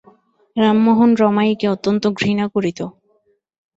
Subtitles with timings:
[0.55, 2.79] রামমোহন রমাইকে অত্যন্ত ঘৃণা করিত।